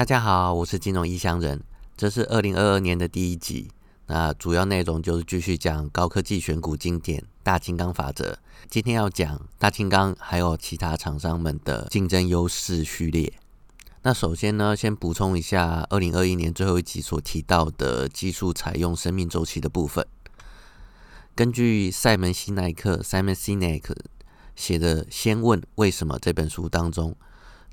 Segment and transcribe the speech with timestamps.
[0.00, 1.62] 大家好，我是金融异乡人，
[1.94, 3.70] 这是二零二二年的第一集。
[4.06, 8.38] 那主要内容就是继续讲高科技选股经典大金刚法则。
[8.70, 13.30] 今天要讲大金刚还有其他厂商们的竞争优势序列。
[14.00, 20.06] 那首先呢，先补充一下二零二一年最后一集所提到的技术采用生命周期的部分。
[21.34, 23.94] 根据塞门西奈克 （Simon Sinek）
[24.56, 27.14] 写的《先问为什么》这本书当中。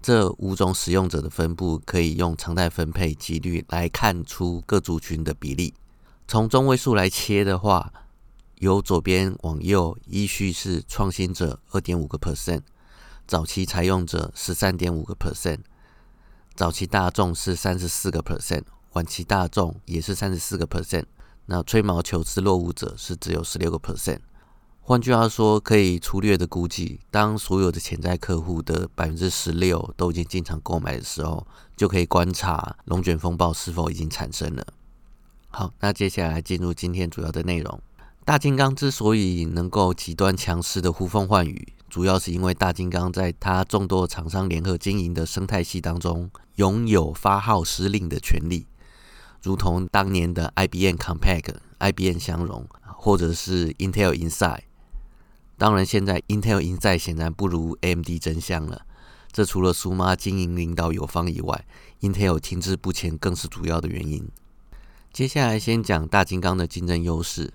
[0.07, 5.73] 这五种使用者的分布可以用常态分配几率来看出各族群的比例。
[6.29, 7.91] 从中位数来切的话，
[8.59, 12.61] 由左边往右依序是创新者二点五个 percent，
[13.27, 15.59] 早期采用者十三点五个 percent，
[16.55, 21.03] 早期大众是三十四个 percent，晚期大众也是三十四个 percent，
[21.47, 24.19] 那吹毛求疵落伍者是只有十六个 percent。
[24.89, 34.65] 换句话说，可以粗略的估计，当所有的潜在客户的百分之十六都已经进场购买的时候，就可以观察龙卷风暴是否已经产生了。
[35.49, 37.81] 好，那接下来进入今天主要的内容。
[38.23, 48.65] 大金刚之所以能够极端强势的呼风唤雨，主要是因为大金刚在它众多厂商联合经营的生态系当中，拥有发号施令的权利，
[49.43, 54.61] 如同当年的 IBM Compaq、IBM 相容，或者是 Intel Inside。
[55.57, 58.85] 当然，现在 Intel 赢在显然不如 AMD 真相了。
[59.31, 61.65] 这除了苏妈经营领导有方以外
[62.01, 64.29] ，Intel 停滞不前更是主要的原因。
[65.11, 67.53] 接下来先讲大金刚的竞争优势，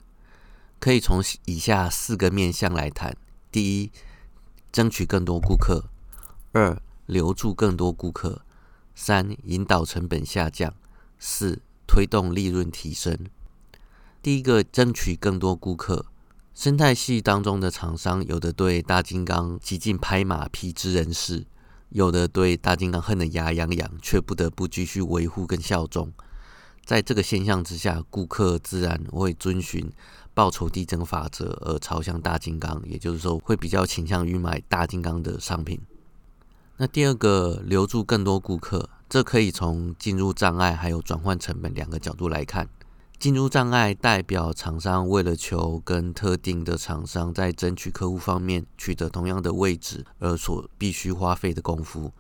[0.80, 3.17] 可以从以下四个面向来谈：
[3.53, 3.91] 第一，
[4.73, 5.84] 争取更多顾客；
[6.53, 8.42] 二，留住更多顾客；
[8.97, 10.73] 三，引导成本下降；
[11.20, 13.17] 四，推动利润提升。
[14.20, 16.06] 第一个，争取更多顾客。
[16.55, 21.47] 生态系当中的厂商，有的对大金刚极尽拍马屁之人士，
[21.89, 26.12] 有的对大金刚恨得牙痒痒，却不得不继续维护跟效忠。
[26.84, 29.91] 在这个现象之下，顾客自然会遵循
[30.34, 35.80] 报酬递增法则而朝向大金刚，也就是说，会比较倾向于买大金刚的商品。
[36.77, 42.68] 那第二个，留住更多顾客，这可以从进入障碍还有转换成本两个角度来看。
[43.22, 52.11] 进入障碍代表厂商为了求跟特定的厂商在争取客户方面取得同样的位置而所必须花费的功夫。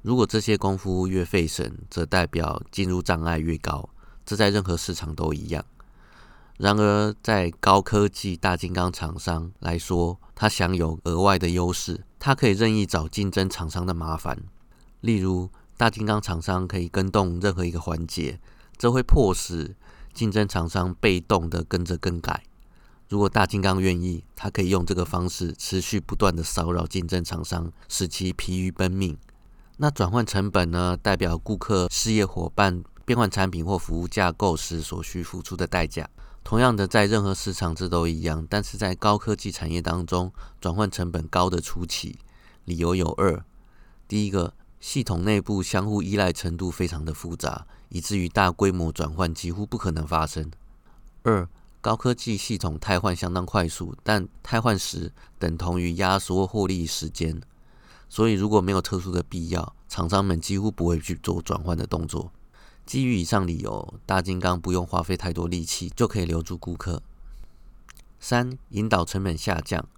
[0.00, 3.90] 如果这些功夫越费神，则代表进入障碍越高。
[4.24, 5.62] 这在任何市场都一样。
[6.56, 14.44] 然而，在高科技大金刚厂商来说，它享有额外的优势，它可以任意找竞争厂商的麻烦。
[15.02, 18.40] 例如，大金刚厂商可以跟动任何一个环节，
[18.78, 19.76] 这会迫使。
[20.16, 22.42] 竞争厂商被动的跟着更改。
[23.10, 29.18] 如果大金刚愿意，他可以用这个方式持续不断的骚扰竞争厂商，使其疲于奔命。
[29.76, 30.96] 那转换成本呢？
[30.96, 36.08] 代表顾客、事业伙伴变换产品或服务架构时所需付出的代价。
[36.42, 42.18] 同样的，在任何市场这都一样，但是在高科技产业当中，转换成本高的初期，
[42.64, 43.44] 理由有二：
[44.08, 44.54] 第一个。
[44.78, 50.50] 系统内部相互依赖程度非常的复杂，以至于大规模转换几乎不可能发生。
[51.22, 51.48] 二、
[51.80, 57.40] 高科技系统汰换相当快速，但汰换时等同于压缩获利时间，
[58.08, 62.32] 所以如果没有特殊的必要，厂商们几乎不会去做转换的动作。
[62.84, 67.02] 基于以上理由，大金刚不用花费太多力气就可以留住顾客。
[68.20, 69.88] 三、引导成本下降。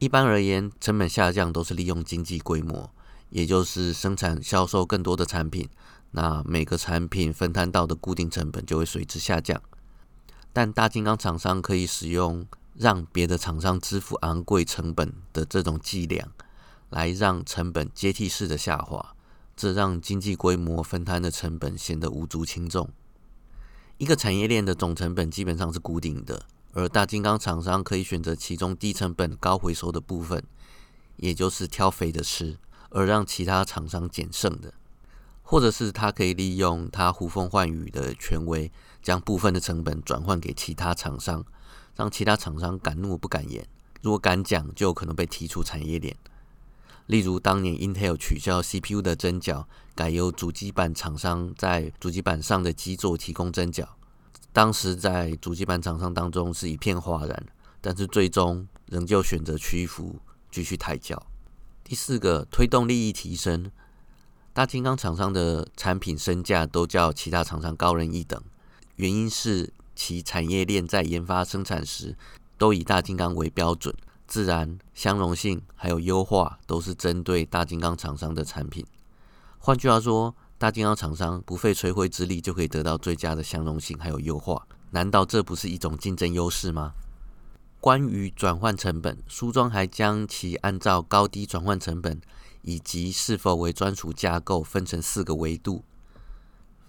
[0.00, 2.90] 一般而言，成本下降都是利用经济规模。
[3.30, 5.68] 也就是生产销售更多的产品，
[6.16, 9.60] 那每个产品分摊到的固定成本就会随之下降。
[10.52, 16.28] 但大金刚厂商可以使用让别的厂商支付昂贵成本的这种伎俩，
[16.90, 19.14] 来让成本阶梯式的下滑，
[19.56, 22.88] 这让经济规模分摊的成本显得无足轻重。
[23.98, 30.44] 一个产业链的总成本基本上是固定的，而大金刚厂商可以选择其中低成本高回收的部分，
[31.16, 32.58] 也就是挑肥的吃。
[32.90, 34.72] 而让其他厂商减剩的，
[35.46, 38.72] 或者是他可以利用他呼风唤雨的权威，
[39.02, 41.44] 将部分的成本转换给其他厂商，
[41.94, 43.64] 让其他厂商敢怒不敢言。
[44.00, 46.16] 如果敢讲，就有可能被踢出产业链。
[47.06, 53.96] 例如，当年 Intel 取消 CPU 的针脚，改由主机板厂商在主机板上的基座提供针脚，
[54.52, 57.46] 当时在主机板厂商当中是一片哗然，
[57.82, 60.16] 但是最终仍旧选择屈服，
[60.50, 61.26] 继续抬脚。
[61.84, 63.70] 第四个，推动利益提升。
[64.54, 68.40] 大金刚厂商的产品身价都较其他厂商高人一等，
[68.94, 72.16] 原因是其产业链在研发生产时
[72.56, 73.92] 都以大金刚为标准，
[74.28, 78.86] 自然相容性还有优化都是针对大金刚厂商的产品。
[79.58, 86.92] 换句话说，大金刚厂商不费吹灰之力就可以得到最佳的相容性还有优化，难道这不是一种竞争优势吗？
[87.80, 92.20] 关于转换成本，书中还将其按照高低转换成本
[92.64, 95.84] 以及是否为专属架构分成四个维度，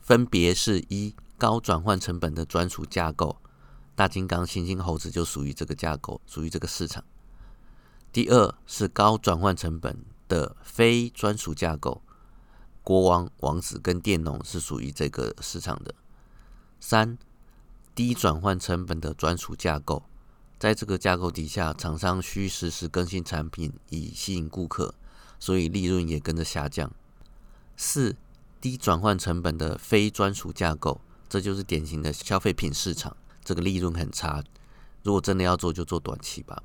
[0.01, 3.38] 分别是一高转换成本的专属架构。
[3.94, 7.04] 大金刚、猩猩、猴子就属于这个架构，属于这个市场。
[8.12, 12.01] 第二是高转换成本的非专属架构，
[12.83, 15.94] 国王、王子跟佃农是属于这个市场的。
[16.80, 17.18] 三
[17.94, 20.04] 低转换成本的专属架构，
[20.60, 24.94] 在这个架构底下，厂商需实时更新产品以吸引顾客，
[25.39, 26.91] 所以利润也跟着下降。
[27.77, 28.15] 四
[28.61, 33.15] 低转换成本的非专属架构，这就是典型的消费品市场。
[33.43, 34.43] 这个利润很差，
[35.03, 36.63] 如果真的要做，就做短期吧。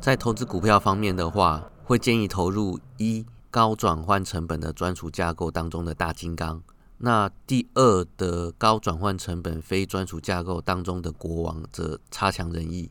[0.00, 6.62] 在投资股票方面的话，会建议投入一高转换成本的专属架构当中的大金刚。
[6.98, 12.90] 那第二的高转换成本非专属架构当中的国王则差强人意。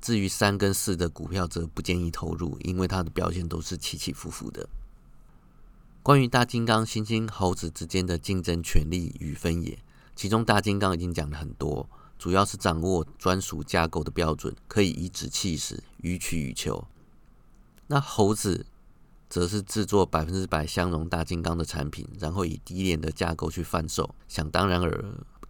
[0.00, 4.68] 至于三跟四的股票则不建议投入，因为它的表现都是起起伏伏的。
[6.02, 9.78] 关于大金刚、猩猩、猴子之间的竞争权利与分野，
[10.16, 11.88] 其中大金刚已经讲了很多。
[12.18, 16.84] 主要是掌握专属架构的标准，可以颐指气使、予取予求。
[17.86, 18.66] 那猴子
[19.28, 25.04] 则是制作百分之百相容大金刚的产品，然后以低廉的架构去贩售，想当然尔，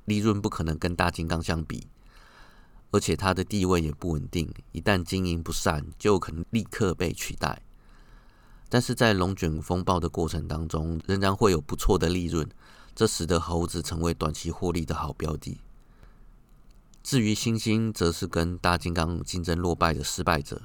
[0.05, 1.87] 利润不可能跟大金刚相比，
[2.91, 7.63] 而且它的地位也不稳定，一旦经营不善，就可能立刻被取代。
[8.69, 12.49] 但是在龙卷风暴的过程当中，仍然会有不错的利润，
[12.95, 15.59] 这使得猴子成为短期获利的好标的。
[17.03, 20.63] 至于星星，则是跟大金刚竞争落败的失败者。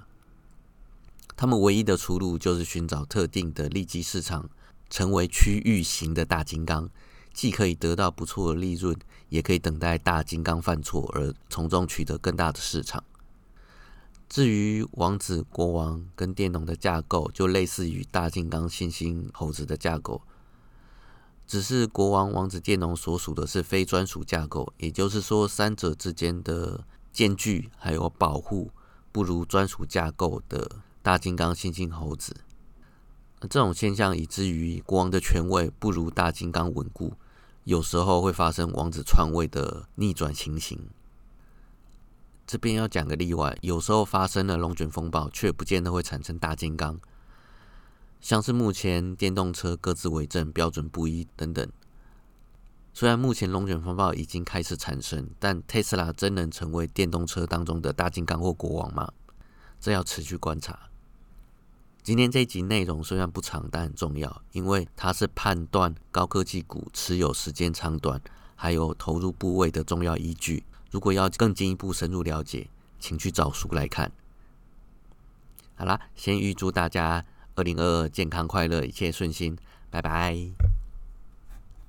[1.36, 4.50] 他们唯一的出路就是寻找特定的利基市场，
[4.90, 6.90] 成为区域型的大金刚，
[7.34, 8.96] 既可以得到不错的利润，
[9.30, 13.04] 也可以等待大金刚犯错而从中取得更大的市场。
[14.30, 20.22] 至于王子、国王跟佃农的架构，就类似于大金刚、猩猩、猴子的架构。
[21.46, 28.72] 只是国王、王子、佃农所属的是非专属架构，也就是说，三者之间的间距还有保护
[29.12, 32.36] 不如专属架构的大金刚、猩猩、猴子。
[33.42, 37.14] 这种现象以至于国王的权位不如大金刚稳固，
[37.66, 40.90] 有时候会发生王子篡位的逆转情形。
[42.46, 47.00] 这边要讲个例外，有时候发生了龙卷风暴，却不见得会产生大金刚。
[48.20, 51.66] 像是目前电动车各自为政、标准不一等等。
[52.94, 59.12] 虽然目前龙卷风暴已经开始产生，但特斯拉真能成为电动车当中的大金刚或国王吗？
[59.80, 60.78] 这要持续观察。
[62.04, 68.22] 今天这集内容虽然不长，但很重要，因为它是判断高科技股持有时间长短，
[68.56, 70.66] 还有投入部位的重要依据。
[70.92, 72.68] 如果要更进一步深入了解，
[73.00, 74.12] 请去找书来看。
[75.76, 77.26] 好啦，先预祝大家。
[77.56, 79.56] 二零二二，健康快乐，一切顺心，
[79.90, 80.63] 拜拜。